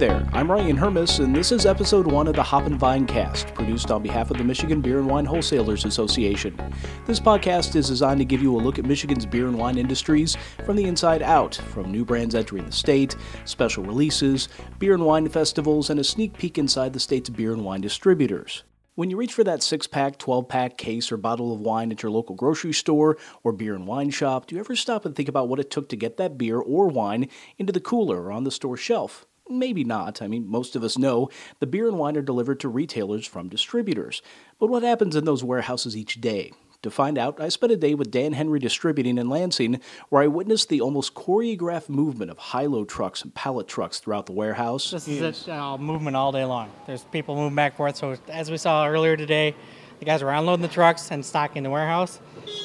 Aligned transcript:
there, 0.00 0.26
I'm 0.32 0.50
Ryan 0.50 0.78
Hermes, 0.78 1.18
and 1.18 1.36
this 1.36 1.52
is 1.52 1.66
episode 1.66 2.06
one 2.06 2.26
of 2.26 2.34
the 2.34 2.42
Hop 2.42 2.64
and 2.64 2.78
Vine 2.78 3.06
Cast, 3.06 3.52
produced 3.52 3.90
on 3.90 4.02
behalf 4.02 4.30
of 4.30 4.38
the 4.38 4.44
Michigan 4.44 4.80
Beer 4.80 4.98
and 4.98 5.06
Wine 5.06 5.26
Wholesalers 5.26 5.84
Association. 5.84 6.58
This 7.04 7.20
podcast 7.20 7.76
is 7.76 7.88
designed 7.88 8.18
to 8.20 8.24
give 8.24 8.40
you 8.40 8.56
a 8.56 8.64
look 8.64 8.78
at 8.78 8.86
Michigan's 8.86 9.26
beer 9.26 9.46
and 9.46 9.58
wine 9.58 9.76
industries 9.76 10.38
from 10.64 10.76
the 10.76 10.86
inside 10.86 11.20
out, 11.20 11.54
from 11.54 11.92
new 11.92 12.06
brands 12.06 12.34
entering 12.34 12.64
the 12.64 12.72
state, 12.72 13.14
special 13.44 13.84
releases, 13.84 14.48
beer 14.78 14.94
and 14.94 15.04
wine 15.04 15.28
festivals, 15.28 15.90
and 15.90 16.00
a 16.00 16.04
sneak 16.04 16.32
peek 16.32 16.56
inside 16.56 16.94
the 16.94 16.98
state's 16.98 17.28
beer 17.28 17.52
and 17.52 17.62
wine 17.62 17.82
distributors. 17.82 18.64
When 18.94 19.10
you 19.10 19.18
reach 19.18 19.34
for 19.34 19.44
that 19.44 19.62
6 19.62 19.86
pack, 19.88 20.18
12 20.18 20.48
pack 20.48 20.78
case 20.78 21.12
or 21.12 21.18
bottle 21.18 21.52
of 21.52 21.60
wine 21.60 21.92
at 21.92 22.02
your 22.02 22.10
local 22.10 22.34
grocery 22.34 22.72
store 22.72 23.18
or 23.44 23.52
beer 23.52 23.74
and 23.74 23.86
wine 23.86 24.08
shop, 24.08 24.46
do 24.46 24.54
you 24.54 24.60
ever 24.60 24.76
stop 24.76 25.04
and 25.04 25.14
think 25.14 25.28
about 25.28 25.50
what 25.50 25.60
it 25.60 25.70
took 25.70 25.90
to 25.90 25.96
get 25.96 26.16
that 26.16 26.38
beer 26.38 26.58
or 26.58 26.88
wine 26.88 27.28
into 27.58 27.72
the 27.72 27.80
cooler 27.80 28.22
or 28.22 28.32
on 28.32 28.44
the 28.44 28.50
store 28.50 28.78
shelf? 28.78 29.26
Maybe 29.50 29.84
not. 29.84 30.22
I 30.22 30.28
mean, 30.28 30.48
most 30.48 30.76
of 30.76 30.84
us 30.84 30.96
know 30.96 31.28
the 31.58 31.66
beer 31.66 31.88
and 31.88 31.98
wine 31.98 32.16
are 32.16 32.22
delivered 32.22 32.60
to 32.60 32.68
retailers 32.68 33.26
from 33.26 33.48
distributors. 33.48 34.22
But 34.58 34.68
what 34.68 34.82
happens 34.82 35.16
in 35.16 35.24
those 35.24 35.42
warehouses 35.42 35.96
each 35.96 36.20
day? 36.20 36.52
To 36.82 36.90
find 36.90 37.18
out, 37.18 37.38
I 37.38 37.50
spent 37.50 37.72
a 37.72 37.76
day 37.76 37.94
with 37.94 38.10
Dan 38.10 38.32
Henry 38.32 38.58
Distributing 38.58 39.18
in 39.18 39.28
Lansing, 39.28 39.80
where 40.08 40.22
I 40.22 40.28
witnessed 40.28 40.70
the 40.70 40.80
almost 40.80 41.14
choreographed 41.14 41.90
movement 41.90 42.30
of 42.30 42.38
high-low 42.38 42.86
trucks 42.86 43.22
and 43.22 43.34
pallet 43.34 43.68
trucks 43.68 43.98
throughout 43.98 44.24
the 44.24 44.32
warehouse. 44.32 44.90
This 44.90 45.06
is 45.06 45.46
a 45.46 45.54
uh, 45.54 45.76
movement 45.76 46.16
all 46.16 46.32
day 46.32 46.46
long. 46.46 46.70
There's 46.86 47.04
people 47.04 47.36
moving 47.36 47.54
back 47.54 47.72
and 47.72 47.76
forth. 47.76 47.96
So 47.96 48.16
as 48.28 48.50
we 48.50 48.56
saw 48.56 48.86
earlier 48.86 49.14
today, 49.14 49.54
the 49.98 50.06
guys 50.06 50.22
are 50.22 50.30
unloading 50.30 50.62
the 50.62 50.68
trucks 50.68 51.10
and 51.10 51.22
stocking 51.22 51.62
the 51.62 51.68
warehouse, 51.68 52.18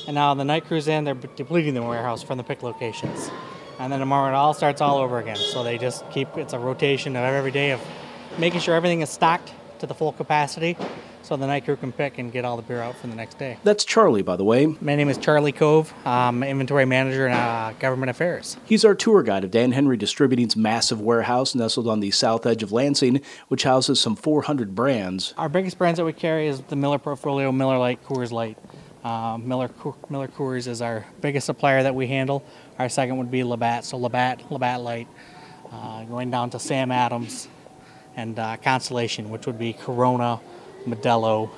and 0.08 0.16
now 0.16 0.34
the 0.34 0.46
night 0.46 0.64
crews 0.66 0.88
in. 0.88 1.04
They're 1.04 1.16
depleting 1.16 1.74
the 1.74 1.84
warehouse 1.84 2.24
from 2.24 2.38
the 2.38 2.44
pick 2.46 2.64
locations, 2.64 3.30
and 3.80 3.92
then 3.92 4.00
tomorrow 4.00 4.32
it 4.32 4.36
all 4.36 4.54
starts 4.54 4.82
all 4.82 4.98
over 4.98 5.20
again. 5.20 5.36
So 5.36 5.64
they 5.64 5.78
just 5.78 6.10
keep 6.12 6.38
it's 6.38 6.54
a 6.54 6.60
rotation 6.60 7.16
of 7.16 7.24
every 7.24 7.52
day 7.52 7.72
of 7.72 7.82
making 8.38 8.62
sure 8.62 8.76
everything 8.76 9.02
is 9.02 9.10
stocked 9.10 9.54
to 9.80 9.86
the 9.86 9.94
full 9.94 10.12
capacity 10.12 10.78
so 11.26 11.36
the 11.36 11.48
night 11.48 11.66
crew 11.66 11.76
can 11.76 11.92
pick 11.92 12.20
and 12.20 12.32
get 12.32 12.46
all 12.46 12.56
the 12.56 12.62
beer 12.62 12.82
out 12.82 12.96
for 12.96 13.08
the 13.08 13.16
next 13.16 13.40
day. 13.40 13.58
That's 13.64 13.84
Charlie, 13.84 14.22
by 14.22 14.36
the 14.36 14.44
way. 14.44 14.68
My 14.68 14.96
name 14.96 15.10
is 15.10 15.18
Charlie 15.18 15.52
Cove. 15.52 15.92
I'm 16.06 16.44
inventory 16.44 16.86
manager 16.86 17.26
in 17.26 17.34
uh, 17.34 17.74
government 17.80 18.12
affairs. 18.12 18.58
He's 18.66 18.86
our 18.86 18.94
tour 18.94 19.24
guide 19.24 19.44
of 19.44 19.52
Dan 19.52 19.72
Henry 19.72 19.98
Distributing's 19.98 20.56
massive 20.56 21.02
warehouse 21.02 21.56
nestled 21.56 21.88
on 21.88 22.00
the 22.00 22.12
south 22.12 22.46
edge 22.46 22.62
of 22.62 22.72
Lansing, 22.72 23.22
which 23.48 23.64
houses 23.64 24.00
some 24.00 24.16
400 24.16 24.76
brands. 24.76 25.34
Our 25.38 25.50
biggest 25.50 25.80
brands 25.80 25.98
that 25.98 26.06
we 26.06 26.14
carry 26.14 26.48
is 26.48 26.62
the 26.62 26.76
Miller 26.76 27.00
portfolio, 27.00 27.52
Miller 27.52 27.80
Lite, 27.80 28.04
Coors 28.04 28.32
Light. 28.32 28.58
Uh, 29.04 29.38
Miller 29.38 29.70
Miller 30.10 30.28
Coors 30.28 30.68
is 30.68 30.82
our 30.82 31.06
biggest 31.22 31.46
supplier 31.46 31.84
that 31.84 31.94
we 31.94 32.08
handle. 32.08 32.44
Our 32.78 32.90
second 32.90 33.18
would 33.18 33.32
be 33.32 33.44
Labatt, 33.44 33.86
so 33.86 33.98
Labatt, 33.98 34.52
Labatt 34.52 34.82
Light, 34.82 35.08
uh, 35.72 36.04
going 36.04 36.30
down 36.30 36.50
to 36.52 36.60
Sam 36.60 36.92
Adams, 36.92 37.48
and 38.16 38.38
uh, 38.38 38.58
Constellation, 38.58 39.30
which 39.30 39.46
would 39.46 39.58
be 39.58 39.74
Corona, 39.74 40.40
Modelo, 40.86 41.50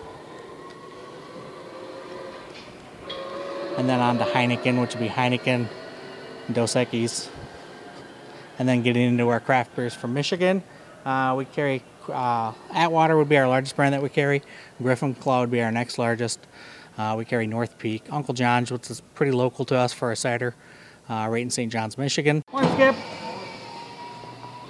and 3.78 3.88
then 3.88 4.00
on 4.00 4.18
to 4.18 4.24
Heineken, 4.24 4.80
which 4.82 4.94
would 4.94 5.02
be 5.02 5.10
Heineken, 5.10 5.68
Dos 6.52 6.76
Equis, 6.76 7.30
and 8.60 8.68
then 8.68 8.82
getting 8.82 9.04
into 9.04 9.30
our 9.30 9.40
craft 9.40 9.76
beers 9.76 9.94
from 9.94 10.14
Michigan. 10.14 10.64
Uh, 11.06 11.36
we 11.38 11.46
carry 11.46 11.84
uh, 12.10 12.54
Atwater 12.74 13.18
would 13.18 13.30
be 13.30 13.38
our 13.38 13.48
largest 13.48 13.76
brand 13.76 13.94
that 13.94 14.02
we 14.02 14.10
carry. 14.10 14.42
Griffin 14.82 15.14
Claw 15.14 15.42
would 15.42 15.52
be 15.52 15.62
our 15.62 15.72
next 15.72 15.98
largest. 15.98 16.40
Uh, 16.98 17.16
we 17.18 17.26
carry 17.26 17.46
North 17.46 17.78
Peak, 17.78 18.04
Uncle 18.12 18.34
John's, 18.34 18.72
which 18.72 18.90
is 18.90 19.02
pretty 19.14 19.32
local 19.32 19.66
to 19.66 19.76
us 19.76 19.94
for 19.94 20.08
our 20.08 20.16
cider, 20.16 20.56
uh, 21.10 21.28
right 21.30 21.42
in 21.42 21.50
St. 21.50 21.72
John's, 21.72 21.98
Michigan. 21.98 22.44
Morning, 22.52 22.72
Skip. 22.74 22.96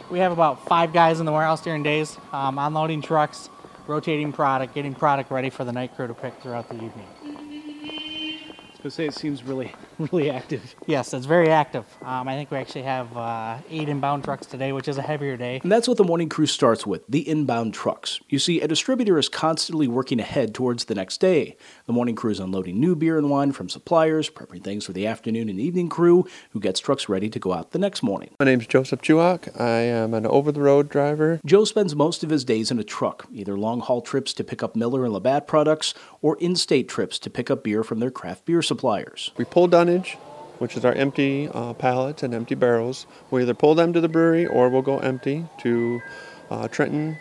We 0.09 0.19
have 0.19 0.31
about 0.31 0.65
five 0.67 0.93
guys 0.93 1.19
in 1.19 1.25
the 1.25 1.31
warehouse 1.33 1.61
during 1.61 1.83
days, 1.83 2.17
um, 2.31 2.57
unloading 2.57 3.01
trucks, 3.01 3.49
rotating 3.87 4.31
product, 4.31 4.73
getting 4.73 4.93
product 4.95 5.31
ready 5.31 5.49
for 5.49 5.65
the 5.65 5.71
night 5.73 5.95
crew 5.95 6.07
to 6.07 6.13
pick 6.13 6.41
throughout 6.41 6.69
the 6.69 6.75
evening. 6.75 7.07
I 7.21 7.27
was 7.27 8.79
going 8.79 8.83
to 8.83 8.91
say 8.91 9.05
it 9.05 9.13
seems 9.13 9.43
really, 9.43 9.73
really 9.99 10.29
active. 10.29 10.75
Yes, 10.85 11.13
it's 11.13 11.25
very 11.25 11.49
active. 11.49 11.85
Um, 12.01 12.27
I 12.27 12.35
think 12.35 12.51
we 12.51 12.57
actually 12.57 12.83
have 12.83 13.15
uh, 13.15 13.57
eight 13.69 13.89
inbound 13.89 14.23
trucks 14.23 14.45
today, 14.45 14.71
which 14.71 14.87
is 14.87 14.97
a 14.97 15.01
heavier 15.01 15.37
day. 15.37 15.59
And 15.63 15.71
that's 15.71 15.87
what 15.87 15.97
the 15.97 16.03
morning 16.03 16.29
crew 16.29 16.45
starts 16.45 16.85
with 16.85 17.03
the 17.07 17.27
inbound 17.27 17.73
trucks. 17.73 18.19
You 18.29 18.39
see, 18.39 18.61
a 18.61 18.67
distributor 18.67 19.17
is 19.17 19.29
constantly 19.29 19.87
working 19.87 20.19
ahead 20.19 20.53
towards 20.53 20.85
the 20.85 20.95
next 20.95 21.19
day. 21.19 21.57
The 21.85 21.93
morning 21.93 22.15
crew 22.15 22.31
is 22.31 22.39
unloading 22.39 22.79
new 22.79 22.95
beer 22.95 23.17
and 23.17 23.29
wine 23.29 23.51
from 23.51 23.69
suppliers, 23.69 24.29
prepping 24.29 24.63
things 24.63 24.85
for 24.85 24.93
the 24.93 25.07
afternoon 25.07 25.49
and 25.49 25.59
evening 25.59 25.89
crew, 25.89 26.25
who 26.51 26.59
gets 26.59 26.79
trucks 26.79 27.09
ready 27.09 27.29
to 27.29 27.39
go 27.39 27.53
out 27.53 27.71
the 27.71 27.79
next 27.79 28.03
morning. 28.03 28.31
My 28.39 28.45
name's 28.45 28.67
Joseph 28.67 29.01
Chuak. 29.01 29.59
I 29.59 29.79
am 29.79 30.13
an 30.13 30.25
over 30.25 30.51
the 30.51 30.61
road 30.61 30.89
driver. 30.89 31.39
Joe 31.45 31.65
spends 31.65 31.95
most 31.95 32.23
of 32.23 32.29
his 32.29 32.43
days 32.43 32.71
in 32.71 32.79
a 32.79 32.83
truck, 32.83 33.27
either 33.31 33.57
long 33.57 33.81
haul 33.81 34.01
trips 34.01 34.33
to 34.33 34.43
pick 34.43 34.61
up 34.61 34.75
Miller 34.75 35.03
and 35.03 35.13
Labatt 35.13 35.47
products 35.47 35.93
or 36.21 36.37
in 36.37 36.55
state 36.55 36.87
trips 36.87 37.19
to 37.19 37.29
pick 37.29 37.49
up 37.49 37.63
beer 37.63 37.83
from 37.83 37.99
their 37.99 38.11
craft 38.11 38.45
beer 38.45 38.61
suppliers. 38.61 39.31
We 39.37 39.45
pull 39.45 39.67
dunnage, 39.87 40.17
which 40.59 40.75
is 40.75 40.83
our 40.83 40.93
empty 40.93 41.49
uh, 41.53 41.73
pallets 41.73 42.23
and 42.23 42.33
empty 42.33 42.55
barrels. 42.55 43.05
We 43.31 43.41
either 43.41 43.53
pull 43.53 43.75
them 43.75 43.93
to 43.93 44.01
the 44.01 44.09
brewery 44.09 44.45
or 44.45 44.69
we'll 44.69 44.81
go 44.81 44.99
empty 44.99 45.45
to 45.59 46.01
uh, 46.49 46.67
Trenton, 46.67 47.17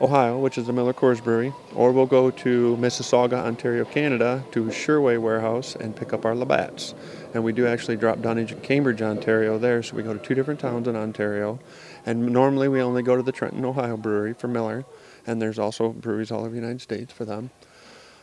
Ohio, 0.00 0.38
which 0.38 0.58
is 0.58 0.66
the 0.66 0.72
Miller 0.72 0.92
Coors 0.92 1.22
Brewery, 1.22 1.52
or 1.74 1.92
we'll 1.92 2.06
go 2.06 2.30
to 2.30 2.76
Mississauga, 2.80 3.34
Ontario, 3.34 3.84
Canada, 3.84 4.42
to 4.50 4.64
Sherway 4.64 5.20
Warehouse 5.20 5.76
and 5.76 5.94
pick 5.94 6.12
up 6.12 6.24
our 6.24 6.34
Labatts. 6.34 6.94
And 7.34 7.44
we 7.44 7.52
do 7.52 7.66
actually 7.66 7.96
drop 7.96 8.20
dunnage 8.20 8.52
in 8.52 8.60
Cambridge, 8.62 9.00
Ontario 9.00 9.58
there, 9.58 9.82
so 9.82 9.94
we 9.94 10.02
go 10.02 10.12
to 10.12 10.18
two 10.18 10.34
different 10.34 10.58
towns 10.58 10.88
in 10.88 10.96
Ontario. 10.96 11.60
And 12.04 12.32
normally 12.32 12.68
we 12.68 12.82
only 12.82 13.02
go 13.02 13.16
to 13.16 13.22
the 13.22 13.32
Trenton, 13.32 13.64
Ohio 13.64 13.96
brewery 13.96 14.32
for 14.34 14.48
Miller, 14.48 14.84
and 15.24 15.40
there's 15.40 15.58
also 15.58 15.90
breweries 15.90 16.32
all 16.32 16.40
over 16.40 16.50
the 16.50 16.56
United 16.56 16.80
States 16.80 17.12
for 17.12 17.24
them. 17.24 17.50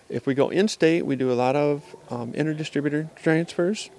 If 0.10 0.26
we 0.26 0.34
go 0.34 0.50
in 0.50 0.68
state, 0.68 1.06
we 1.06 1.16
do 1.16 1.32
a 1.32 1.34
lot 1.34 1.56
of 1.56 1.96
um, 2.10 2.34
interdistributor 2.34 3.14
transfers 3.16 3.90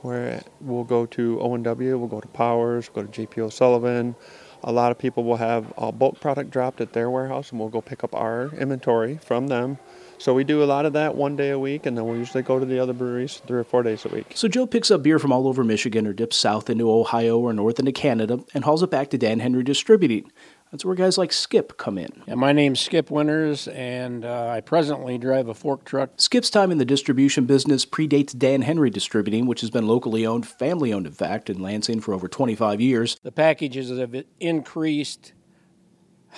where 0.00 0.42
we'll 0.60 0.84
go 0.84 1.06
to 1.06 1.40
O&W, 1.40 1.98
we'll 1.98 2.08
go 2.08 2.20
to 2.20 2.28
Powers, 2.28 2.90
we'll 2.92 3.04
go 3.04 3.10
to 3.10 3.26
JP 3.26 3.38
O'Sullivan. 3.38 4.16
A 4.64 4.72
lot 4.72 4.90
of 4.92 4.98
people 4.98 5.24
will 5.24 5.36
have 5.36 5.72
a 5.76 5.92
bulk 5.92 6.20
product 6.20 6.50
dropped 6.50 6.80
at 6.80 6.92
their 6.92 7.10
warehouse 7.10 7.50
and 7.50 7.60
we'll 7.60 7.68
go 7.68 7.80
pick 7.80 8.02
up 8.02 8.14
our 8.14 8.46
inventory 8.54 9.18
from 9.18 9.48
them. 9.48 9.78
So 10.22 10.32
we 10.34 10.44
do 10.44 10.62
a 10.62 10.66
lot 10.66 10.86
of 10.86 10.92
that 10.92 11.16
one 11.16 11.34
day 11.34 11.50
a 11.50 11.58
week, 11.58 11.84
and 11.84 11.98
then 11.98 12.06
we 12.06 12.16
usually 12.16 12.44
go 12.44 12.60
to 12.60 12.64
the 12.64 12.78
other 12.78 12.92
breweries 12.92 13.42
three 13.44 13.58
or 13.58 13.64
four 13.64 13.82
days 13.82 14.04
a 14.04 14.08
week. 14.08 14.30
So 14.36 14.46
Joe 14.46 14.68
picks 14.68 14.88
up 14.88 15.02
beer 15.02 15.18
from 15.18 15.32
all 15.32 15.48
over 15.48 15.64
Michigan 15.64 16.06
or 16.06 16.12
dips 16.12 16.36
south 16.36 16.70
into 16.70 16.88
Ohio 16.88 17.40
or 17.40 17.52
north 17.52 17.80
into 17.80 17.90
Canada 17.90 18.38
and 18.54 18.62
hauls 18.62 18.84
it 18.84 18.90
back 18.90 19.10
to 19.10 19.18
Dan 19.18 19.40
Henry 19.40 19.64
Distributing. 19.64 20.30
That's 20.72 20.86
where 20.86 20.94
guys 20.94 21.18
like 21.18 21.34
Skip 21.34 21.76
come 21.76 21.98
in. 21.98 22.22
Yeah, 22.26 22.36
my 22.36 22.52
name's 22.52 22.80
Skip 22.80 23.10
Winters, 23.10 23.68
and 23.68 24.24
uh, 24.24 24.48
I 24.48 24.62
presently 24.62 25.18
drive 25.18 25.46
a 25.46 25.52
fork 25.52 25.84
truck. 25.84 26.12
Skip's 26.16 26.48
time 26.48 26.70
in 26.70 26.78
the 26.78 26.86
distribution 26.86 27.44
business 27.44 27.84
predates 27.84 28.36
Dan 28.36 28.62
Henry 28.62 28.88
Distributing, 28.88 29.44
which 29.44 29.60
has 29.60 29.68
been 29.68 29.86
locally 29.86 30.24
owned, 30.24 30.48
family 30.48 30.90
owned, 30.90 31.06
in 31.06 31.12
fact, 31.12 31.50
in 31.50 31.60
Lansing 31.60 32.00
for 32.00 32.14
over 32.14 32.26
25 32.26 32.80
years. 32.80 33.18
The 33.22 33.30
packages 33.30 33.90
have 33.90 34.24
increased 34.40 35.34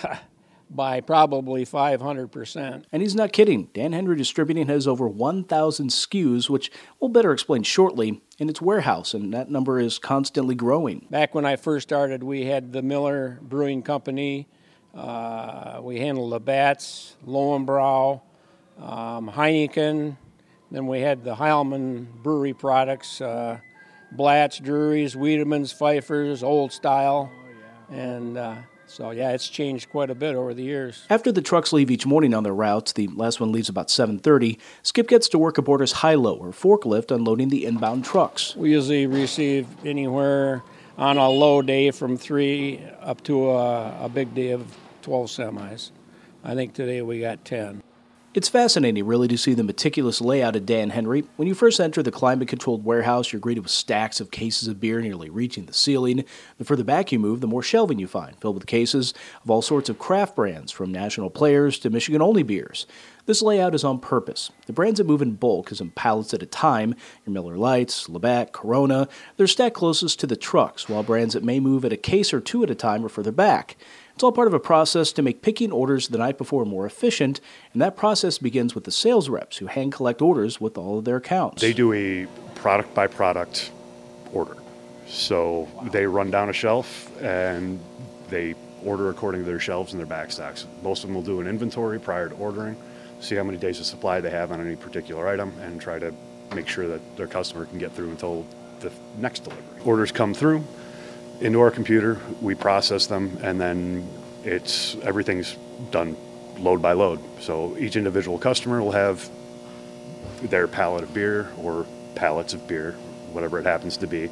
by 0.74 1.00
probably 1.00 1.64
500%. 1.64 2.84
And 2.90 3.02
he's 3.02 3.14
not 3.14 3.32
kidding. 3.32 3.68
Dan 3.72 3.92
Henry 3.92 4.16
Distributing 4.16 4.66
has 4.66 4.88
over 4.88 5.06
1,000 5.06 5.88
SKUs, 5.88 6.50
which 6.50 6.70
we'll 6.98 7.08
better 7.08 7.32
explain 7.32 7.62
shortly, 7.62 8.20
in 8.38 8.48
its 8.48 8.60
warehouse, 8.60 9.14
and 9.14 9.32
that 9.32 9.50
number 9.50 9.78
is 9.78 9.98
constantly 9.98 10.54
growing. 10.54 11.06
Back 11.10 11.34
when 11.34 11.44
I 11.44 11.56
first 11.56 11.88
started, 11.88 12.22
we 12.22 12.46
had 12.46 12.72
the 12.72 12.82
Miller 12.82 13.38
Brewing 13.42 13.82
Company. 13.82 14.48
Uh, 14.92 15.80
we 15.82 15.98
handled 15.98 16.32
the 16.32 16.40
Bats, 16.40 17.16
Lowenbrau, 17.26 18.20
um, 18.78 19.30
Heineken. 19.30 20.16
Then 20.70 20.86
we 20.86 21.00
had 21.00 21.22
the 21.22 21.36
Heileman 21.36 22.06
Brewery 22.22 22.54
products, 22.54 23.20
uh, 23.20 23.58
Blatz, 24.10 24.58
Drewrys, 24.58 25.14
Wiedemann's, 25.14 25.72
Pfeiffer's, 25.72 26.42
Old 26.42 26.72
Style. 26.72 27.30
Oh, 27.32 27.48
yeah. 27.90 27.96
And 27.96 28.36
uh, 28.36 28.56
so 28.86 29.10
yeah, 29.10 29.30
it's 29.30 29.48
changed 29.48 29.90
quite 29.90 30.10
a 30.10 30.14
bit 30.14 30.34
over 30.34 30.54
the 30.54 30.62
years. 30.62 31.06
After 31.10 31.32
the 31.32 31.42
trucks 31.42 31.72
leave 31.72 31.90
each 31.90 32.06
morning 32.06 32.34
on 32.34 32.42
their 32.42 32.54
routes, 32.54 32.92
the 32.92 33.08
last 33.08 33.40
one 33.40 33.52
leaves 33.52 33.68
about 33.68 33.88
7:30. 33.88 34.58
Skip 34.82 35.08
gets 35.08 35.28
to 35.30 35.38
work 35.38 35.58
aboard 35.58 35.80
his 35.80 35.92
high-low 35.92 36.36
or 36.36 36.50
forklift 36.50 37.10
unloading 37.10 37.48
the 37.48 37.64
inbound 37.64 38.04
trucks. 38.04 38.54
We 38.56 38.72
usually 38.72 39.06
receive 39.06 39.66
anywhere 39.84 40.62
on 40.96 41.16
a 41.16 41.28
low 41.28 41.62
day 41.62 41.90
from 41.90 42.16
three 42.16 42.80
up 43.00 43.22
to 43.24 43.50
a, 43.50 44.04
a 44.04 44.08
big 44.08 44.34
day 44.34 44.50
of 44.50 44.76
12 45.02 45.26
semis. 45.26 45.90
I 46.44 46.54
think 46.54 46.74
today 46.74 47.02
we 47.02 47.20
got 47.20 47.44
10. 47.44 47.82
It's 48.34 48.48
fascinating, 48.48 49.06
really, 49.06 49.28
to 49.28 49.38
see 49.38 49.54
the 49.54 49.62
meticulous 49.62 50.20
layout 50.20 50.56
of 50.56 50.66
Dan 50.66 50.90
Henry. 50.90 51.22
When 51.36 51.46
you 51.46 51.54
first 51.54 51.78
enter 51.78 52.02
the 52.02 52.10
climate 52.10 52.48
controlled 52.48 52.84
warehouse, 52.84 53.32
you're 53.32 53.38
greeted 53.38 53.60
with 53.60 53.70
stacks 53.70 54.18
of 54.18 54.32
cases 54.32 54.66
of 54.66 54.80
beer 54.80 55.00
nearly 55.00 55.30
reaching 55.30 55.66
the 55.66 55.72
ceiling. 55.72 56.24
The 56.58 56.64
further 56.64 56.82
back 56.82 57.12
you 57.12 57.20
move, 57.20 57.40
the 57.40 57.46
more 57.46 57.62
shelving 57.62 58.00
you 58.00 58.08
find, 58.08 58.36
filled 58.40 58.56
with 58.56 58.66
cases 58.66 59.14
of 59.44 59.50
all 59.52 59.62
sorts 59.62 59.88
of 59.88 60.00
craft 60.00 60.34
brands, 60.34 60.72
from 60.72 60.90
national 60.90 61.30
players 61.30 61.78
to 61.78 61.90
Michigan 61.90 62.20
only 62.20 62.42
beers. 62.42 62.88
This 63.26 63.40
layout 63.40 63.72
is 63.72 63.84
on 63.84 64.00
purpose. 64.00 64.50
The 64.66 64.72
brands 64.72 64.98
that 64.98 65.06
move 65.06 65.22
in 65.22 65.36
bulk 65.36 65.70
is 65.70 65.80
in 65.80 65.92
pallets 65.92 66.34
at 66.34 66.42
a 66.42 66.46
time. 66.46 66.96
Your 67.24 67.32
Miller 67.32 67.56
Lites, 67.56 68.08
Labatt, 68.08 68.52
Corona, 68.52 69.06
they're 69.36 69.46
stacked 69.46 69.76
closest 69.76 70.18
to 70.18 70.26
the 70.26 70.34
trucks, 70.34 70.88
while 70.88 71.04
brands 71.04 71.34
that 71.34 71.44
may 71.44 71.60
move 71.60 71.84
at 71.84 71.92
a 71.92 71.96
case 71.96 72.34
or 72.34 72.40
two 72.40 72.64
at 72.64 72.70
a 72.70 72.74
time 72.74 73.04
are 73.06 73.08
further 73.08 73.30
back. 73.30 73.76
It's 74.14 74.22
all 74.22 74.30
part 74.30 74.46
of 74.46 74.54
a 74.54 74.60
process 74.60 75.10
to 75.12 75.22
make 75.22 75.42
picking 75.42 75.72
orders 75.72 76.06
the 76.06 76.18
night 76.18 76.38
before 76.38 76.64
more 76.64 76.86
efficient, 76.86 77.40
and 77.72 77.82
that 77.82 77.96
process 77.96 78.38
begins 78.38 78.72
with 78.72 78.84
the 78.84 78.92
sales 78.92 79.28
reps 79.28 79.56
who 79.56 79.66
hand 79.66 79.92
collect 79.92 80.22
orders 80.22 80.60
with 80.60 80.78
all 80.78 80.98
of 80.98 81.04
their 81.04 81.16
accounts. 81.16 81.60
They 81.60 81.72
do 81.72 81.92
a 81.92 82.26
product 82.54 82.94
by 82.94 83.08
product 83.08 83.72
order. 84.32 84.56
So 85.08 85.68
they 85.90 86.06
run 86.06 86.30
down 86.30 86.48
a 86.48 86.52
shelf 86.52 87.10
and 87.20 87.80
they 88.28 88.54
order 88.84 89.10
according 89.10 89.40
to 89.42 89.46
their 89.46 89.58
shelves 89.58 89.92
and 89.92 90.00
their 90.00 90.06
back 90.06 90.30
stocks. 90.30 90.66
Most 90.82 91.02
of 91.02 91.08
them 91.08 91.16
will 91.16 91.22
do 91.22 91.40
an 91.40 91.48
inventory 91.48 91.98
prior 91.98 92.28
to 92.28 92.34
ordering, 92.36 92.76
see 93.20 93.34
how 93.34 93.42
many 93.42 93.58
days 93.58 93.80
of 93.80 93.86
supply 93.86 94.20
they 94.20 94.30
have 94.30 94.52
on 94.52 94.60
any 94.60 94.76
particular 94.76 95.26
item, 95.26 95.52
and 95.60 95.80
try 95.80 95.98
to 95.98 96.14
make 96.54 96.68
sure 96.68 96.86
that 96.86 97.16
their 97.16 97.26
customer 97.26 97.66
can 97.66 97.78
get 97.78 97.92
through 97.92 98.10
until 98.10 98.46
the 98.78 98.92
next 99.18 99.40
delivery. 99.40 99.64
Orders 99.84 100.12
come 100.12 100.34
through 100.34 100.62
into 101.40 101.60
our 101.60 101.70
computer, 101.70 102.20
we 102.40 102.54
process 102.54 103.06
them, 103.06 103.38
and 103.42 103.60
then 103.60 104.08
it's 104.44 104.96
everything's 105.02 105.56
done 105.90 106.16
load 106.58 106.80
by 106.80 106.92
load. 106.92 107.20
So 107.40 107.76
each 107.78 107.96
individual 107.96 108.38
customer 108.38 108.82
will 108.82 108.92
have 108.92 109.28
their 110.42 110.68
pallet 110.68 111.02
of 111.02 111.12
beer 111.14 111.48
or 111.58 111.86
pallets 112.14 112.54
of 112.54 112.66
beer, 112.68 112.92
whatever 113.32 113.58
it 113.58 113.66
happens 113.66 113.96
to 113.98 114.06
be, 114.06 114.30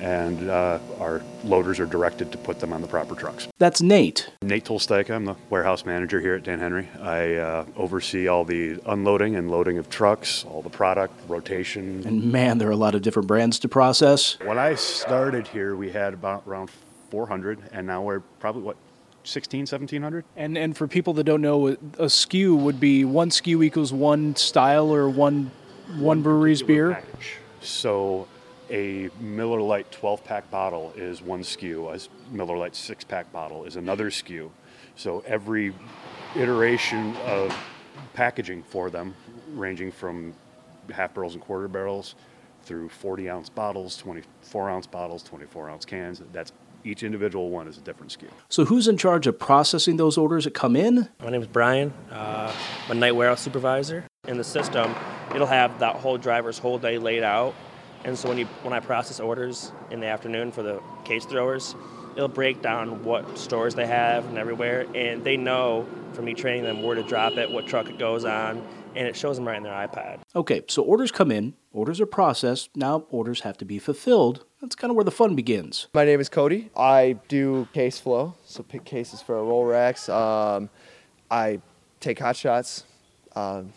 and 0.00 0.48
uh, 0.48 0.78
our 0.98 1.22
loaders 1.44 1.78
are 1.78 1.86
directed 1.86 2.32
to 2.32 2.38
put 2.38 2.58
them 2.58 2.72
on 2.72 2.80
the 2.80 2.88
proper 2.88 3.14
trucks. 3.14 3.48
That's 3.58 3.82
Nate. 3.82 4.30
Nate 4.42 4.64
Tolsteika, 4.64 5.10
I'm 5.10 5.26
the 5.26 5.36
warehouse 5.50 5.84
manager 5.84 6.20
here 6.20 6.34
at 6.34 6.42
Dan 6.42 6.58
Henry. 6.58 6.88
I 7.00 7.34
uh, 7.34 7.66
oversee 7.76 8.26
all 8.26 8.44
the 8.44 8.80
unloading 8.86 9.36
and 9.36 9.50
loading 9.50 9.78
of 9.78 9.90
trucks, 9.90 10.44
all 10.44 10.62
the 10.62 10.70
product, 10.70 11.14
rotation. 11.28 12.02
And 12.06 12.32
man, 12.32 12.58
there 12.58 12.68
are 12.68 12.72
a 12.72 12.76
lot 12.76 12.94
of 12.94 13.02
different 13.02 13.28
brands 13.28 13.58
to 13.60 13.68
process. 13.68 14.38
When 14.40 14.58
I 14.58 14.74
started 14.74 15.46
here, 15.48 15.76
we 15.76 15.90
had 15.90 16.14
about 16.14 16.44
around 16.46 16.70
400, 17.10 17.58
and 17.72 17.86
now 17.86 18.02
we're 18.02 18.20
probably, 18.20 18.62
what, 18.62 18.76
16, 19.24 19.60
1700? 19.60 20.24
And 20.36 20.56
and 20.56 20.74
for 20.76 20.88
people 20.88 21.12
that 21.14 21.24
don't 21.24 21.42
know, 21.42 21.68
a 21.68 21.76
SKU 21.76 22.56
would 22.56 22.80
be 22.80 23.04
one 23.04 23.28
SKU 23.28 23.62
equals 23.62 23.92
one 23.92 24.34
style 24.34 24.92
or 24.94 25.10
one 25.10 25.50
one 25.98 26.22
brewery's 26.22 26.62
beer. 26.62 26.94
Package. 26.94 27.36
So 27.60 28.28
a 28.70 29.10
Miller 29.20 29.60
Lite 29.60 29.90
12 29.90 30.24
pack 30.24 30.50
bottle 30.50 30.92
is 30.96 31.20
one 31.20 31.40
SKU, 31.40 31.94
a 31.94 32.34
Miller 32.34 32.56
Lite 32.56 32.76
6 32.76 33.04
pack 33.04 33.30
bottle 33.32 33.64
is 33.64 33.76
another 33.76 34.10
SKU. 34.10 34.50
So 34.96 35.22
every 35.26 35.74
iteration 36.36 37.16
of 37.18 37.54
packaging 38.14 38.62
for 38.62 38.90
them, 38.90 39.14
ranging 39.54 39.90
from 39.90 40.34
half 40.92 41.14
barrels 41.14 41.34
and 41.34 41.42
quarter 41.42 41.68
barrels 41.68 42.14
through 42.62 42.88
40 42.88 43.28
ounce 43.28 43.48
bottles, 43.48 43.96
24 43.96 44.70
ounce 44.70 44.86
bottles, 44.86 45.22
24 45.22 45.70
ounce 45.70 45.84
cans, 45.84 46.22
that's 46.32 46.52
each 46.82 47.02
individual 47.02 47.50
one 47.50 47.68
is 47.68 47.76
a 47.76 47.80
different 47.80 48.16
SKU. 48.16 48.28
So 48.48 48.64
who's 48.64 48.88
in 48.88 48.96
charge 48.96 49.26
of 49.26 49.38
processing 49.38 49.96
those 49.96 50.16
orders 50.16 50.44
that 50.44 50.54
come 50.54 50.76
in? 50.76 51.08
My 51.22 51.30
name 51.30 51.42
is 51.42 51.48
Brian. 51.48 51.92
Uh, 52.10 52.54
I'm 52.86 52.96
a 52.96 53.00
night 53.00 53.12
warehouse 53.12 53.42
supervisor. 53.42 54.06
In 54.26 54.38
the 54.38 54.44
system, 54.44 54.94
it'll 55.34 55.46
have 55.46 55.78
that 55.80 55.96
whole 55.96 56.16
driver's 56.16 56.58
whole 56.58 56.78
day 56.78 56.98
laid 56.98 57.22
out. 57.22 57.54
And 58.04 58.18
so 58.18 58.28
when 58.28 58.38
you 58.38 58.46
when 58.62 58.72
I 58.72 58.80
process 58.80 59.20
orders 59.20 59.72
in 59.90 60.00
the 60.00 60.06
afternoon 60.06 60.52
for 60.52 60.62
the 60.62 60.80
case 61.04 61.24
throwers, 61.24 61.74
it'll 62.16 62.28
break 62.28 62.62
down 62.62 63.04
what 63.04 63.38
stores 63.38 63.74
they 63.74 63.86
have 63.86 64.26
and 64.26 64.38
everywhere, 64.38 64.86
and 64.94 65.22
they 65.22 65.36
know 65.36 65.86
from 66.12 66.24
me 66.24 66.34
training 66.34 66.64
them 66.64 66.82
where 66.82 66.96
to 66.96 67.02
drop 67.02 67.34
it, 67.34 67.50
what 67.50 67.66
truck 67.66 67.88
it 67.88 67.98
goes 67.98 68.24
on, 68.24 68.66
and 68.96 69.06
it 69.06 69.14
shows 69.14 69.36
them 69.36 69.46
right 69.46 69.56
in 69.56 69.62
their 69.62 69.72
iPad. 69.72 70.20
Okay, 70.34 70.62
so 70.66 70.82
orders 70.82 71.12
come 71.12 71.30
in, 71.30 71.54
orders 71.72 72.00
are 72.00 72.06
processed, 72.06 72.70
now 72.74 73.04
orders 73.10 73.40
have 73.40 73.56
to 73.58 73.64
be 73.64 73.78
fulfilled. 73.78 74.44
That's 74.60 74.74
kind 74.74 74.90
of 74.90 74.96
where 74.96 75.04
the 75.04 75.10
fun 75.10 75.36
begins. 75.36 75.86
My 75.94 76.04
name 76.04 76.20
is 76.20 76.28
Cody. 76.28 76.70
I 76.76 77.18
do 77.28 77.68
case 77.72 77.98
flow, 78.00 78.34
so 78.44 78.62
pick 78.62 78.84
cases 78.84 79.22
for 79.22 79.36
our 79.36 79.44
roll 79.44 79.64
racks. 79.64 80.08
Um, 80.08 80.70
I 81.30 81.60
take 82.00 82.18
hot 82.18 82.36
shots, 82.36 82.84
um, 83.36 83.72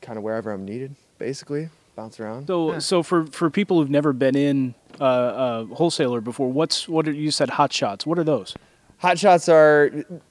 kind 0.00 0.18
of 0.18 0.24
wherever 0.24 0.50
I'm 0.52 0.64
needed, 0.64 0.94
basically 1.18 1.70
bounce 1.98 2.20
around. 2.20 2.46
So, 2.46 2.78
so 2.78 3.02
for, 3.02 3.26
for 3.26 3.50
people 3.50 3.78
who've 3.78 3.90
never 3.90 4.12
been 4.12 4.36
in 4.36 4.74
uh, 5.00 5.64
a 5.70 5.74
wholesaler 5.74 6.20
before, 6.20 6.50
what's 6.50 6.88
what 6.88 7.08
are, 7.08 7.12
you 7.12 7.32
said 7.32 7.50
hot 7.50 7.72
shots? 7.72 8.06
What 8.06 8.18
are 8.18 8.24
those? 8.24 8.54
Hot 8.98 9.18
shots 9.18 9.48
are 9.48 9.90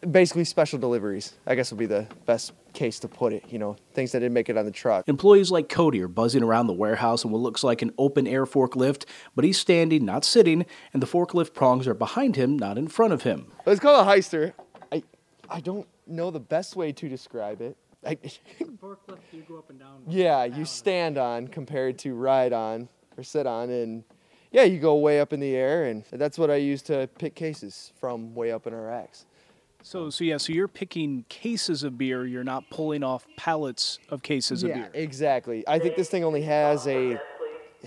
basically 0.10 0.46
special 0.46 0.80
deliveries. 0.80 1.34
I 1.46 1.56
guess 1.56 1.72
would 1.72 1.78
be 1.78 1.86
the 1.86 2.08
best 2.26 2.54
case 2.74 3.00
to 3.00 3.10
put 3.10 3.34
it. 3.34 3.44
You 3.50 3.60
know, 3.60 3.76
things 3.94 4.14
that 4.14 4.20
didn't 4.20 4.34
make 4.34 4.50
it 4.50 4.58
on 4.58 4.66
the 4.66 4.72
truck. 4.72 5.08
Employees 5.08 5.52
like 5.52 5.68
Cody 5.68 6.02
are 6.02 6.08
buzzing 6.08 6.44
around 6.44 6.68
the 6.68 6.74
warehouse 6.74 7.26
in 7.26 7.32
what 7.32 7.42
looks 7.42 7.64
like 7.64 7.82
an 7.82 7.92
open 7.98 8.28
air 8.28 8.46
forklift, 8.46 9.06
but 9.36 9.44
he's 9.44 9.58
standing, 9.58 10.06
not 10.06 10.24
sitting, 10.24 10.66
and 10.94 11.02
the 11.02 11.08
forklift 11.08 11.54
prongs 11.54 11.86
are 11.88 11.94
behind 11.94 12.38
him, 12.38 12.58
not 12.58 12.78
in 12.78 12.88
front 12.88 13.12
of 13.14 13.24
him. 13.24 13.52
It's 13.66 13.82
called 13.82 14.08
a 14.08 14.10
Hyster. 14.10 14.54
I 14.92 15.04
I 15.50 15.60
don't 15.60 15.88
know 16.06 16.32
the 16.32 16.40
best 16.40 16.78
way 16.78 16.94
to 16.94 17.10
describe 17.10 17.62
it. 17.62 17.76
I, 18.06 18.16
Forklift, 18.82 19.20
you 19.32 19.44
go 19.48 19.58
up 19.58 19.70
and 19.70 19.80
down. 19.80 20.04
yeah, 20.08 20.46
you 20.46 20.66
stand 20.66 21.18
on 21.18 21.48
compared 21.48 21.98
to 22.00 22.14
ride 22.14 22.54
on 22.54 22.90
or 23.18 23.24
sit 23.24 23.48
on, 23.48 23.70
and 23.70 24.04
yeah, 24.52 24.64
you 24.64 24.80
go 24.80 24.96
way 24.96 25.20
up 25.20 25.34
in 25.34 25.40
the 25.40 25.56
air, 25.56 25.86
and 25.86 26.04
that's 26.12 26.38
what 26.38 26.52
I 26.52 26.56
use 26.56 26.82
to 26.84 27.10
pick 27.18 27.36
cases 27.36 27.92
from 28.00 28.36
way 28.36 28.52
up 28.52 28.68
in 28.68 28.74
our 28.74 28.84
racks. 28.88 29.26
So, 29.84 30.10
so 30.10 30.24
yeah, 30.24 30.38
so 30.38 30.52
you're 30.52 30.68
picking 30.68 31.24
cases 31.30 31.84
of 31.84 31.98
beer. 31.98 32.26
You're 32.26 32.44
not 32.44 32.70
pulling 32.70 33.04
off 33.04 33.26
pallets 33.38 34.00
of 34.10 34.22
cases 34.22 34.64
of 34.64 34.70
yeah, 34.70 34.76
beer. 34.76 34.92
exactly. 34.94 35.64
I 35.68 35.80
think 35.80 35.96
this 35.96 36.10
thing 36.10 36.24
only 36.24 36.42
has 36.42 36.86
a 36.88 37.12
it 37.12 37.22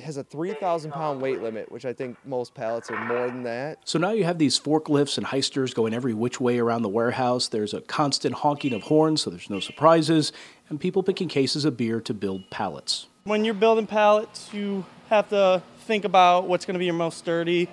has 0.03 0.17
a 0.17 0.25
3,000 0.25 0.91
pound 0.91 1.21
weight 1.21 1.43
limit, 1.43 1.71
which 1.71 1.85
I 1.85 1.93
think 1.93 2.17
most 2.25 2.55
pallets 2.55 2.91
are 2.91 3.05
more 3.07 3.27
than 3.27 3.43
that. 3.45 3.79
So 3.85 3.99
now 3.99 4.11
you 4.11 4.25
have 4.25 4.39
these 4.39 4.59
forklifts 4.59 5.19
and 5.19 5.27
Hysters 5.27 5.75
going 5.75 5.95
every 5.95 6.15
which 6.15 6.41
way 6.41 6.59
around 6.59 6.83
the 6.83 6.89
warehouse. 6.89 7.49
There's 7.49 7.75
a 7.75 7.81
constant 7.81 8.37
honking 8.37 8.73
of 8.73 8.83
horns, 8.83 9.23
so 9.23 9.31
there's 9.31 9.51
no 9.51 9.61
surprises, 9.61 10.33
and 10.69 10.81
people 10.81 11.03
picking 11.03 11.29
cases 11.29 11.65
of 11.65 11.77
beer 11.77 12.01
to 12.01 12.15
build 12.15 12.51
pallets. 12.51 13.07
When 13.25 13.45
you're 13.45 13.55
building 13.55 13.87
pallets, 13.87 14.53
you 14.53 14.85
have 15.09 15.29
to 15.31 15.63
think 15.81 16.05
about 16.05 16.47
what's 16.47 16.65
going 16.65 16.75
to 16.75 16.79
be 16.79 16.87
your 16.87 16.95
most 16.95 17.19
sturdy, 17.19 17.69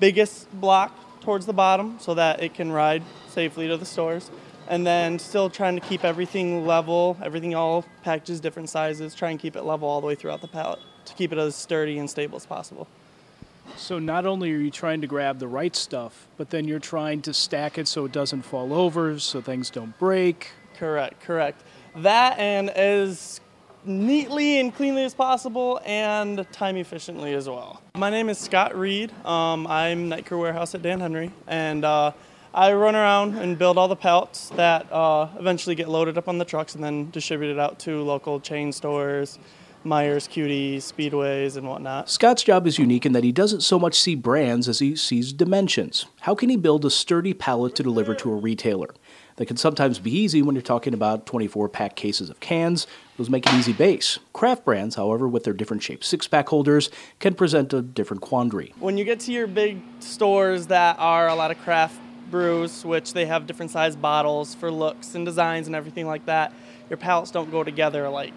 biggest 0.00 0.50
block 0.60 1.20
towards 1.20 1.46
the 1.46 1.52
bottom 1.52 1.98
so 2.00 2.14
that 2.14 2.42
it 2.42 2.54
can 2.54 2.72
ride 2.72 3.02
safely 3.28 3.68
to 3.68 3.76
the 3.76 3.84
stores. 3.84 4.30
And 4.68 4.86
then 4.86 5.18
still 5.18 5.50
trying 5.50 5.74
to 5.74 5.86
keep 5.86 6.04
everything 6.04 6.66
level, 6.66 7.16
everything 7.22 7.54
all 7.54 7.84
packages, 8.02 8.40
different 8.40 8.70
sizes, 8.70 9.14
try 9.14 9.30
and 9.30 9.38
keep 9.38 9.56
it 9.56 9.62
level 9.62 9.88
all 9.88 10.00
the 10.00 10.06
way 10.06 10.14
throughout 10.14 10.40
the 10.40 10.48
pallet 10.48 10.78
to 11.04 11.14
keep 11.14 11.32
it 11.32 11.38
as 11.38 11.54
sturdy 11.54 11.98
and 11.98 12.08
stable 12.08 12.36
as 12.36 12.46
possible. 12.46 12.86
So 13.76 13.98
not 13.98 14.26
only 14.26 14.52
are 14.52 14.58
you 14.58 14.70
trying 14.70 15.00
to 15.00 15.06
grab 15.06 15.38
the 15.38 15.48
right 15.48 15.74
stuff, 15.74 16.26
but 16.36 16.50
then 16.50 16.66
you're 16.66 16.78
trying 16.78 17.22
to 17.22 17.32
stack 17.32 17.78
it 17.78 17.88
so 17.88 18.04
it 18.04 18.12
doesn't 18.12 18.42
fall 18.42 18.72
over, 18.72 19.18
so 19.18 19.40
things 19.40 19.70
don't 19.70 19.98
break. 19.98 20.50
Correct, 20.78 21.20
correct. 21.22 21.62
That 21.96 22.38
and 22.38 22.70
as 22.70 23.40
neatly 23.84 24.60
and 24.60 24.74
cleanly 24.74 25.04
as 25.04 25.14
possible 25.14 25.80
and 25.84 26.46
time 26.52 26.76
efficiently 26.76 27.34
as 27.34 27.48
well. 27.48 27.82
My 27.96 28.10
name 28.10 28.28
is 28.28 28.38
Scott 28.38 28.76
Reed. 28.76 29.12
Um, 29.24 29.66
I'm 29.66 30.08
night 30.08 30.26
crew 30.26 30.40
warehouse 30.40 30.74
at 30.74 30.82
Dan 30.82 31.00
Henry, 31.00 31.30
and 31.46 31.84
uh, 31.84 32.12
I 32.54 32.72
run 32.74 32.94
around 32.94 33.36
and 33.36 33.58
build 33.58 33.78
all 33.78 33.88
the 33.88 33.96
pallets 33.96 34.50
that 34.50 34.90
uh, 34.92 35.28
eventually 35.38 35.74
get 35.74 35.88
loaded 35.88 36.18
up 36.18 36.28
on 36.28 36.38
the 36.38 36.44
trucks 36.44 36.74
and 36.74 36.84
then 36.84 37.10
distributed 37.10 37.58
out 37.58 37.78
to 37.80 38.02
local 38.02 38.40
chain 38.40 38.72
stores, 38.72 39.38
Meijers, 39.84 40.28
QD, 40.28 40.76
Speedways, 40.76 41.56
and 41.56 41.68
whatnot. 41.68 42.08
Scott's 42.08 42.42
job 42.42 42.66
is 42.66 42.78
unique 42.78 43.04
in 43.04 43.12
that 43.12 43.24
he 43.24 43.32
doesn't 43.32 43.62
so 43.62 43.78
much 43.78 43.98
see 43.98 44.14
brands 44.14 44.68
as 44.68 44.78
he 44.78 44.94
sees 44.94 45.32
dimensions. 45.32 46.06
How 46.20 46.34
can 46.34 46.48
he 46.48 46.56
build 46.56 46.84
a 46.84 46.90
sturdy 46.90 47.34
pallet 47.34 47.74
to 47.76 47.82
deliver 47.82 48.14
to 48.14 48.30
a 48.30 48.36
retailer? 48.36 48.94
That 49.36 49.46
can 49.46 49.56
sometimes 49.56 49.98
be 49.98 50.16
easy 50.16 50.42
when 50.42 50.54
you're 50.54 50.62
talking 50.62 50.94
about 50.94 51.26
24 51.26 51.68
pack 51.68 51.96
cases 51.96 52.30
of 52.30 52.38
cans. 52.38 52.86
Those 53.16 53.30
make 53.30 53.50
an 53.50 53.58
easy 53.58 53.72
base. 53.72 54.18
Craft 54.32 54.64
brands, 54.64 54.94
however, 54.94 55.26
with 55.26 55.44
their 55.44 55.54
different 55.54 55.82
shaped 55.82 56.04
six 56.04 56.28
pack 56.28 56.48
holders, 56.50 56.90
can 57.18 57.34
present 57.34 57.72
a 57.72 57.82
different 57.82 58.20
quandary. 58.20 58.74
When 58.78 58.98
you 58.98 59.04
get 59.04 59.20
to 59.20 59.32
your 59.32 59.46
big 59.46 59.80
stores 60.00 60.68
that 60.68 60.96
are 60.98 61.28
a 61.28 61.34
lot 61.34 61.50
of 61.50 61.58
craft 61.58 61.98
brews, 62.30 62.84
which 62.84 63.14
they 63.14 63.26
have 63.26 63.46
different 63.46 63.70
size 63.70 63.96
bottles 63.96 64.54
for 64.54 64.70
looks 64.70 65.14
and 65.14 65.24
designs 65.24 65.66
and 65.66 65.74
everything 65.74 66.06
like 66.06 66.26
that, 66.26 66.52
your 66.88 66.98
pallets 66.98 67.30
don't 67.30 67.50
go 67.50 67.64
together 67.64 68.08
like 68.08 68.34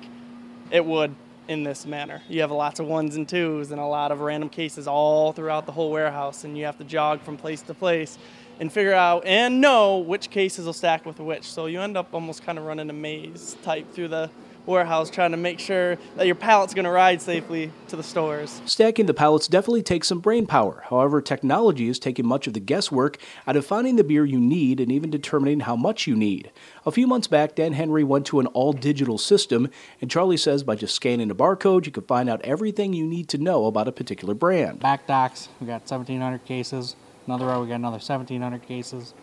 it 0.71 0.83
would 0.85 1.13
in 1.47 1.63
this 1.63 1.85
manner. 1.85 2.21
You 2.27 2.41
have 2.41 2.51
lots 2.51 2.79
of 2.79 2.87
ones 2.87 3.15
and 3.15 3.27
twos 3.27 3.71
and 3.71 3.79
a 3.79 3.85
lot 3.85 4.11
of 4.11 4.21
random 4.21 4.49
cases 4.49 4.87
all 4.87 5.31
throughout 5.33 5.65
the 5.65 5.71
whole 5.71 5.91
warehouse, 5.91 6.43
and 6.43 6.57
you 6.57 6.65
have 6.65 6.77
to 6.77 6.83
jog 6.83 7.21
from 7.21 7.37
place 7.37 7.61
to 7.63 7.73
place 7.73 8.17
and 8.59 8.71
figure 8.71 8.93
out 8.93 9.25
and 9.25 9.61
know 9.61 9.97
which 9.97 10.29
cases 10.29 10.65
will 10.65 10.73
stack 10.73 11.05
with 11.05 11.19
which. 11.19 11.43
So 11.43 11.65
you 11.65 11.81
end 11.81 11.97
up 11.97 12.13
almost 12.13 12.43
kind 12.43 12.57
of 12.57 12.65
running 12.65 12.89
a 12.89 12.93
maze 12.93 13.57
type 13.63 13.91
through 13.93 14.09
the 14.09 14.29
warehouse 14.65 15.09
trying 15.09 15.31
to 15.31 15.37
make 15.37 15.59
sure 15.59 15.97
that 16.15 16.25
your 16.25 16.35
pallet's 16.35 16.73
going 16.73 16.85
to 16.85 16.91
ride 16.91 17.21
safely 17.21 17.71
to 17.87 17.95
the 17.95 18.03
stores. 18.03 18.61
Stacking 18.65 19.05
the 19.05 19.13
pallets 19.13 19.47
definitely 19.47 19.83
takes 19.83 20.07
some 20.07 20.19
brain 20.19 20.45
power. 20.45 20.83
However, 20.89 21.21
technology 21.21 21.87
is 21.87 21.99
taking 21.99 22.25
much 22.25 22.47
of 22.47 22.53
the 22.53 22.59
guesswork 22.59 23.17
out 23.47 23.55
of 23.55 23.65
finding 23.65 23.95
the 23.95 24.03
beer 24.03 24.25
you 24.25 24.39
need 24.39 24.79
and 24.79 24.91
even 24.91 25.09
determining 25.09 25.61
how 25.61 25.75
much 25.75 26.07
you 26.07 26.15
need. 26.15 26.51
A 26.85 26.91
few 26.91 27.07
months 27.07 27.27
back, 27.27 27.55
Dan 27.55 27.73
Henry 27.73 28.03
went 28.03 28.25
to 28.27 28.39
an 28.39 28.47
all 28.47 28.73
digital 28.73 29.17
system, 29.17 29.69
and 30.01 30.09
Charlie 30.09 30.37
says 30.37 30.63
by 30.63 30.75
just 30.75 30.95
scanning 30.95 31.31
a 31.31 31.35
barcode, 31.35 31.85
you 31.85 31.91
can 31.91 32.03
find 32.03 32.29
out 32.29 32.41
everything 32.43 32.93
you 32.93 33.05
need 33.05 33.29
to 33.29 33.37
know 33.37 33.65
about 33.65 33.87
a 33.87 33.91
particular 33.91 34.33
brand. 34.33 34.79
Back 34.79 35.07
docks, 35.07 35.49
we 35.59 35.67
got 35.67 35.81
1,700 35.81 36.45
cases. 36.45 36.95
Another 37.27 37.47
row, 37.47 37.61
we 37.61 37.67
got 37.67 37.75
another 37.75 37.93
1,700 37.93 38.61
cases. 38.67 39.13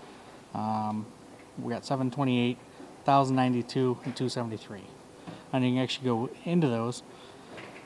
Um, 0.54 1.06
we 1.58 1.72
got 1.72 1.84
728, 1.84 2.56
1,092, 3.04 3.98
and 4.04 4.16
273. 4.16 4.82
And 5.52 5.64
you 5.64 5.72
can 5.72 5.78
actually 5.82 6.06
go 6.06 6.30
into 6.44 6.68
those 6.68 7.02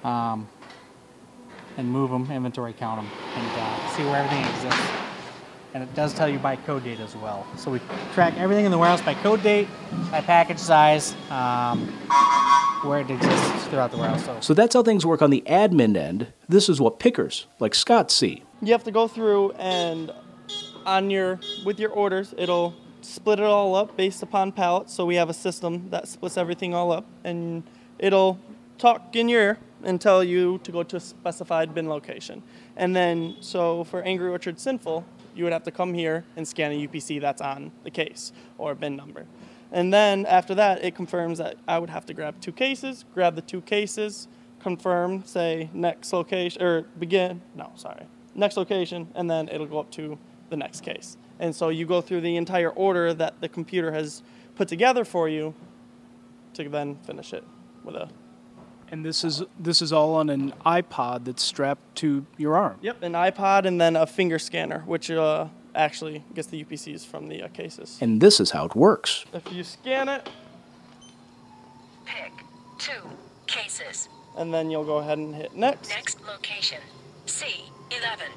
um, 0.04 0.48
and 1.76 1.90
move 1.90 2.10
them, 2.10 2.30
inventory 2.30 2.72
count 2.72 3.02
them, 3.02 3.10
and 3.34 3.60
uh, 3.60 3.88
see 3.90 4.04
where 4.04 4.16
everything 4.16 4.44
exists. 4.54 4.90
And 5.74 5.82
it 5.82 5.94
does 5.94 6.14
tell 6.14 6.28
you 6.28 6.38
by 6.38 6.56
code 6.56 6.84
date 6.84 7.00
as 7.00 7.14
well. 7.16 7.46
So 7.56 7.70
we 7.70 7.80
track 8.14 8.34
everything 8.38 8.64
in 8.64 8.70
the 8.70 8.78
warehouse 8.78 9.02
by 9.02 9.14
code 9.14 9.42
date, 9.42 9.68
by 10.10 10.22
package 10.22 10.58
size, 10.58 11.14
um, 11.30 11.86
where 12.82 13.00
it 13.00 13.10
exists 13.10 13.66
throughout 13.66 13.90
the 13.90 13.98
warehouse. 13.98 14.24
So 14.24 14.40
So 14.40 14.54
that's 14.54 14.74
how 14.74 14.82
things 14.82 15.04
work 15.04 15.20
on 15.20 15.30
the 15.30 15.42
admin 15.46 15.96
end. 15.96 16.28
This 16.48 16.70
is 16.70 16.80
what 16.80 16.98
pickers, 16.98 17.46
like 17.60 17.74
Scott, 17.74 18.10
see. 18.10 18.42
You 18.62 18.72
have 18.72 18.84
to 18.84 18.90
go 18.90 19.06
through 19.06 19.52
and 19.52 20.12
on 20.86 21.10
your 21.10 21.40
with 21.64 21.78
your 21.78 21.90
orders, 21.90 22.32
it'll 22.38 22.74
split 23.06 23.38
it 23.38 23.44
all 23.44 23.74
up 23.74 23.96
based 23.96 24.22
upon 24.22 24.52
pallets. 24.52 24.92
So 24.92 25.06
we 25.06 25.14
have 25.14 25.30
a 25.30 25.34
system 25.34 25.88
that 25.90 26.08
splits 26.08 26.36
everything 26.36 26.74
all 26.74 26.92
up, 26.92 27.06
and 27.24 27.62
it'll 27.98 28.38
talk 28.78 29.14
in 29.14 29.28
your 29.28 29.40
ear 29.40 29.58
and 29.84 30.00
tell 30.00 30.24
you 30.24 30.58
to 30.64 30.72
go 30.72 30.82
to 30.82 30.96
a 30.96 31.00
specified 31.00 31.74
bin 31.74 31.88
location. 31.88 32.42
And 32.76 32.94
then, 32.94 33.36
so 33.40 33.84
for 33.84 34.02
Angry 34.02 34.28
Orchard 34.28 34.58
Sinful, 34.58 35.04
you 35.34 35.44
would 35.44 35.52
have 35.52 35.64
to 35.64 35.70
come 35.70 35.94
here 35.94 36.24
and 36.36 36.48
scan 36.48 36.72
a 36.72 36.88
UPC 36.88 37.20
that's 37.20 37.42
on 37.42 37.70
the 37.84 37.90
case 37.90 38.32
or 38.58 38.74
bin 38.74 38.96
number. 38.96 39.26
And 39.70 39.92
then 39.92 40.24
after 40.26 40.54
that, 40.54 40.84
it 40.84 40.94
confirms 40.94 41.38
that 41.38 41.56
I 41.68 41.78
would 41.78 41.90
have 41.90 42.06
to 42.06 42.14
grab 42.14 42.40
two 42.40 42.52
cases, 42.52 43.04
grab 43.14 43.34
the 43.34 43.42
two 43.42 43.60
cases, 43.60 44.28
confirm, 44.60 45.24
say 45.24 45.68
next 45.72 46.12
location, 46.12 46.62
or 46.62 46.82
begin, 46.98 47.42
no, 47.54 47.70
sorry, 47.76 48.06
next 48.34 48.56
location, 48.56 49.08
and 49.14 49.30
then 49.30 49.48
it'll 49.48 49.66
go 49.66 49.78
up 49.78 49.90
to 49.92 50.18
the 50.50 50.56
next 50.56 50.82
case. 50.82 51.16
And 51.38 51.54
so 51.54 51.68
you 51.68 51.84
go 51.86 52.00
through 52.00 52.22
the 52.22 52.36
entire 52.36 52.70
order 52.70 53.12
that 53.14 53.40
the 53.40 53.48
computer 53.48 53.92
has 53.92 54.22
put 54.54 54.68
together 54.68 55.04
for 55.04 55.28
you 55.28 55.54
to 56.54 56.68
then 56.68 56.96
finish 57.04 57.32
it 57.34 57.44
with 57.84 57.94
a 57.94 58.08
And 58.90 59.04
this 59.04 59.22
is 59.24 59.42
this 59.58 59.82
is 59.82 59.92
all 59.92 60.14
on 60.14 60.30
an 60.30 60.52
iPod 60.64 61.24
that's 61.24 61.42
strapped 61.42 61.96
to 61.96 62.24
your 62.38 62.56
arm. 62.56 62.78
Yep, 62.80 63.02
an 63.02 63.12
iPod 63.12 63.66
and 63.66 63.78
then 63.80 63.96
a 63.96 64.06
finger 64.06 64.38
scanner, 64.38 64.80
which 64.86 65.10
uh, 65.10 65.48
actually 65.74 66.24
gets 66.34 66.48
the 66.48 66.64
UPCs 66.64 67.04
from 67.04 67.28
the 67.28 67.42
uh, 67.42 67.48
cases. 67.48 67.98
And 68.00 68.20
this 68.20 68.40
is 68.40 68.52
how 68.52 68.64
it 68.64 68.74
works. 68.74 69.24
If 69.34 69.52
you 69.52 69.62
scan 69.64 70.08
it, 70.08 70.28
Pick 72.06 72.32
two 72.78 73.02
cases. 73.46 74.08
and 74.38 74.54
then 74.54 74.70
you'll 74.70 74.84
go 74.84 74.98
ahead 74.98 75.18
and 75.18 75.34
hit 75.34 75.54
next, 75.56 75.88
Next 75.90 76.18
location 76.24 76.80
C11. 77.26 78.30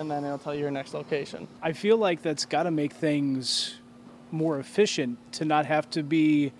And 0.00 0.10
then 0.10 0.24
it'll 0.24 0.38
tell 0.38 0.54
you 0.54 0.62
your 0.62 0.70
next 0.70 0.94
location. 0.94 1.46
I 1.62 1.72
feel 1.72 1.98
like 1.98 2.22
that's 2.22 2.46
got 2.46 2.62
to 2.62 2.70
make 2.70 2.94
things 2.94 3.76
more 4.30 4.58
efficient 4.58 5.18
to 5.34 5.44
not 5.44 5.66
have 5.66 5.90
to 5.90 6.02
be 6.02 6.52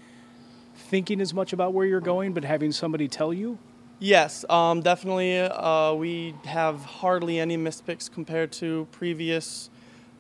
thinking 0.75 1.23
as 1.23 1.33
much 1.33 1.55
about 1.55 1.73
where 1.73 1.87
you're 1.87 2.01
going, 2.01 2.35
but 2.35 2.45
having 2.45 2.71
somebody 2.71 3.09
tell 3.09 3.33
you. 3.33 3.59
Yes, 3.99 4.45
um, 4.51 4.83
definitely. 4.83 5.39
Uh, 5.39 5.95
we 5.95 6.35
have 6.45 6.85
hardly 6.85 7.39
any 7.39 7.57
mispicks 7.57 8.13
compared 8.13 8.53
to 8.53 8.87
previous 8.93 9.71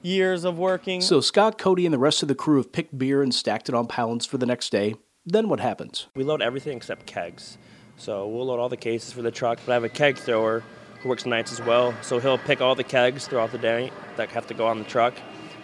years 0.00 0.44
of 0.44 0.58
working. 0.58 1.02
So 1.02 1.20
Scott, 1.20 1.58
Cody, 1.58 1.84
and 1.84 1.92
the 1.92 1.98
rest 1.98 2.22
of 2.22 2.28
the 2.28 2.34
crew 2.34 2.56
have 2.56 2.72
picked 2.72 2.96
beer 2.96 3.22
and 3.22 3.34
stacked 3.34 3.68
it 3.68 3.74
on 3.74 3.86
pallets 3.86 4.24
for 4.24 4.38
the 4.38 4.46
next 4.46 4.70
day. 4.70 4.94
Then 5.26 5.50
what 5.50 5.60
happens? 5.60 6.06
We 6.16 6.24
load 6.24 6.40
everything 6.40 6.78
except 6.78 7.04
kegs. 7.04 7.58
So 7.98 8.26
we'll 8.26 8.46
load 8.46 8.60
all 8.60 8.70
the 8.70 8.78
cases 8.78 9.12
for 9.12 9.20
the 9.20 9.30
truck, 9.30 9.58
but 9.66 9.72
I 9.72 9.74
have 9.74 9.84
a 9.84 9.90
keg 9.90 10.16
thrower 10.16 10.62
who 11.02 11.08
works 11.08 11.26
nights 11.26 11.52
as 11.52 11.60
well. 11.62 11.94
So 12.02 12.18
he'll 12.18 12.38
pick 12.38 12.60
all 12.60 12.74
the 12.74 12.84
kegs 12.84 13.26
throughout 13.26 13.52
the 13.52 13.58
day 13.58 13.90
that 14.16 14.30
have 14.30 14.46
to 14.48 14.54
go 14.54 14.66
on 14.66 14.78
the 14.78 14.84
truck 14.84 15.14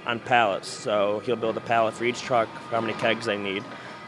on 0.06 0.20
pallets. 0.20 0.68
So 0.68 1.20
he'll 1.24 1.36
build 1.36 1.56
a 1.56 1.60
pallet 1.60 1.94
for 1.94 2.04
each 2.04 2.20
truck, 2.22 2.48
for 2.68 2.74
how 2.76 2.80
many 2.80 2.92
kegs 2.94 3.26
they 3.26 3.36
need, 3.36 3.64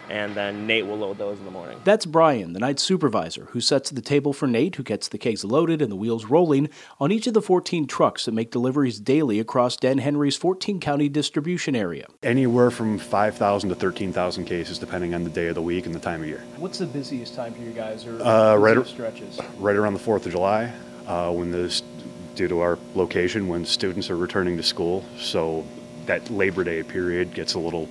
and 0.09 0.35
then 0.35 0.67
Nate 0.67 0.87
will 0.87 0.97
load 0.97 1.19
those 1.19 1.39
in 1.39 1.45
the 1.45 1.51
morning. 1.51 1.79
That's 1.85 2.07
Brian, 2.07 2.53
the 2.55 2.61
night 2.61 2.79
supervisor, 2.79 3.47
who 3.51 3.61
sets 3.61 3.91
the 3.91 4.01
table 4.01 4.33
for 4.33 4.47
Nate, 4.47 4.77
who 4.77 4.83
gets 4.83 5.09
the 5.09 5.19
kegs 5.19 5.45
loaded 5.45 5.83
and 5.83 5.91
the 5.93 5.97
wheels 5.97 6.25
rolling 6.27 6.71
on 6.99 7.13
each 7.13 7.27
of 7.27 7.35
the 7.35 7.43
14 7.43 7.87
trucks 7.87 8.25
that 8.25 8.33
make 8.33 8.51
deliveries 8.51 9.01
daily 9.01 9.39
across 9.41 9.77
Dan 9.77 9.99
Henry's 9.99 10.37
14 10.37 10.81
county 10.81 11.09
distribution 11.11 11.75
area. 11.77 12.07
Anywhere 12.23 12.71
from 12.71 12.97
5,000 12.99 13.69
to 13.69 13.75
13,000 13.75 14.45
cases, 14.47 14.79
depending 14.79 15.15
on 15.15 15.25
the 15.25 15.31
day 15.31 15.49
of 15.49 15.57
the 15.57 15.63
week 15.63 15.85
and 15.85 15.95
the 15.95 16.01
time 16.01 16.23
of 16.23 16.27
year. 16.29 16.43
What's 16.57 16.79
the 16.79 16.87
busiest 16.87 17.35
time 17.35 17.53
for 17.53 17.61
you 17.61 17.73
guys, 17.73 18.07
or 18.07 18.23
Uh, 18.23 18.55
right 18.57 18.79
ar- 18.79 18.85
stretches? 18.87 19.39
Right 19.59 19.77
around 19.77 19.93
the 19.95 20.01
4th 20.01 20.25
of 20.25 20.33
July, 20.33 20.73
uh, 21.09 21.33
when 21.33 21.51
the, 21.51 21.83
due 22.37 22.47
to 22.47 22.61
our 22.61 22.79
location, 22.95 23.49
when 23.49 23.65
students 23.65 24.11
are 24.11 24.17
returning 24.17 24.57
to 24.57 24.63
school. 24.63 25.05
So 25.19 25.67
that 26.07 26.31
Labor 26.31 26.63
Day 26.63 26.83
period 26.83 27.35
gets 27.35 27.55
a 27.55 27.59
little 27.59 27.89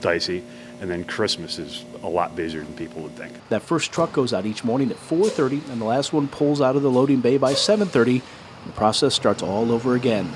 dicey. 0.00 0.44
And 0.80 0.90
then 0.90 1.04
Christmas 1.04 1.58
is 1.58 1.86
a 2.02 2.08
lot 2.08 2.36
busier 2.36 2.62
than 2.62 2.74
people 2.74 3.00
would 3.02 3.16
think. 3.16 3.32
That 3.48 3.62
first 3.62 3.92
truck 3.92 4.12
goes 4.12 4.34
out 4.34 4.44
each 4.44 4.62
morning 4.62 4.90
at 4.90 4.98
4:30, 4.98 5.62
and 5.70 5.80
the 5.80 5.86
last 5.86 6.12
one 6.12 6.28
pulls 6.28 6.60
out 6.60 6.76
of 6.76 6.82
the 6.82 6.90
loading 6.90 7.20
bay 7.20 7.38
by 7.38 7.54
7:30. 7.54 8.20
The 8.66 8.72
process 8.72 9.14
starts 9.14 9.42
all 9.42 9.72
over 9.72 9.94
again. 9.94 10.30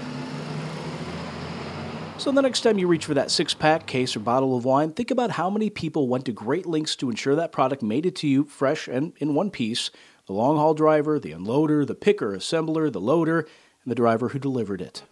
So 2.16 2.30
the 2.30 2.42
next 2.42 2.60
time 2.60 2.78
you 2.78 2.86
reach 2.86 3.06
for 3.06 3.14
that 3.14 3.30
six-pack, 3.30 3.86
case, 3.86 4.14
or 4.14 4.20
bottle 4.20 4.54
of 4.54 4.64
wine, 4.64 4.92
think 4.92 5.10
about 5.10 5.32
how 5.32 5.48
many 5.48 5.70
people 5.70 6.06
went 6.06 6.26
to 6.26 6.32
great 6.32 6.66
lengths 6.66 6.94
to 6.96 7.08
ensure 7.08 7.34
that 7.34 7.50
product 7.50 7.82
made 7.82 8.04
it 8.04 8.14
to 8.16 8.28
you 8.28 8.44
fresh 8.44 8.88
and 8.88 9.14
in 9.18 9.34
one 9.34 9.50
piece. 9.50 9.90
The 10.30 10.36
long-haul 10.36 10.74
driver, 10.74 11.18
the 11.18 11.32
unloader, 11.32 11.84
the 11.84 11.96
picker, 11.96 12.36
assembler, 12.36 12.92
the 12.92 13.00
loader, 13.00 13.40
and 13.40 13.90
the 13.90 13.96
driver 13.96 14.28
who 14.28 14.38
delivered 14.38 14.80
it. 14.80 15.02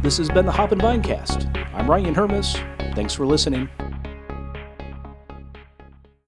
This 0.00 0.16
has 0.16 0.28
been 0.28 0.46
the 0.46 0.52
Hop 0.52 0.70
and 0.70 0.80
Vine 0.80 1.02
Cast. 1.02 1.48
I'm 1.74 1.90
Ryan 1.90 2.14
Hermes. 2.14 2.56
Thanks 2.94 3.14
for 3.14 3.26
listening. 3.26 3.68